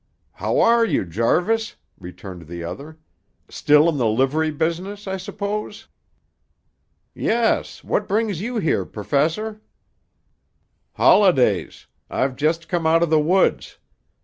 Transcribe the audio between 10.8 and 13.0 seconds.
"Holidays. I've just come